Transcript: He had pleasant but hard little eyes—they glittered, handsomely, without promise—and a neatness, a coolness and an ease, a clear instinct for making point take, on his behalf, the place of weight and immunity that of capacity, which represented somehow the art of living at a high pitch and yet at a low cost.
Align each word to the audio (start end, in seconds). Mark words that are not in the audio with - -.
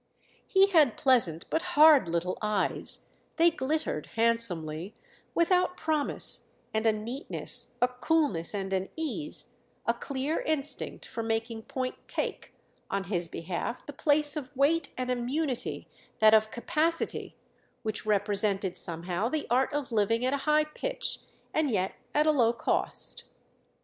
He 0.47 0.65
had 0.71 0.97
pleasant 0.97 1.45
but 1.51 1.61
hard 1.77 2.09
little 2.09 2.35
eyes—they 2.41 3.51
glittered, 3.51 4.07
handsomely, 4.15 4.95
without 5.35 5.77
promise—and 5.77 6.87
a 6.87 6.91
neatness, 6.91 7.77
a 7.83 7.87
coolness 7.87 8.55
and 8.55 8.73
an 8.73 8.89
ease, 8.95 9.49
a 9.85 9.93
clear 9.93 10.41
instinct 10.41 11.05
for 11.05 11.21
making 11.21 11.61
point 11.65 11.97
take, 12.07 12.51
on 12.89 13.03
his 13.13 13.27
behalf, 13.27 13.85
the 13.85 13.93
place 13.93 14.35
of 14.35 14.57
weight 14.57 14.89
and 14.97 15.11
immunity 15.11 15.87
that 16.17 16.33
of 16.33 16.49
capacity, 16.49 17.35
which 17.83 18.03
represented 18.03 18.75
somehow 18.75 19.29
the 19.29 19.45
art 19.51 19.71
of 19.71 19.91
living 19.91 20.25
at 20.25 20.33
a 20.33 20.37
high 20.49 20.65
pitch 20.65 21.19
and 21.53 21.69
yet 21.69 21.93
at 22.15 22.25
a 22.25 22.31
low 22.31 22.53
cost. 22.53 23.25